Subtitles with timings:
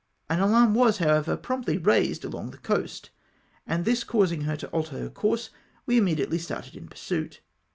[0.31, 3.11] An alarm was, however, promptly raised along the coast,
[3.67, 5.49] and this causing her to alter her com^se,
[5.85, 7.39] we immediately started in pursuit.